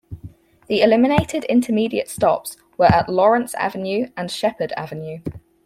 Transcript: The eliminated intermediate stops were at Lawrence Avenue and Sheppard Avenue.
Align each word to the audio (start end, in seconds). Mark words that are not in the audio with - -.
The 0.65 0.81
eliminated 0.81 1.43
intermediate 1.43 2.09
stops 2.09 2.57
were 2.75 2.87
at 2.91 3.07
Lawrence 3.07 3.53
Avenue 3.53 4.09
and 4.17 4.31
Sheppard 4.31 4.71
Avenue. 4.71 5.19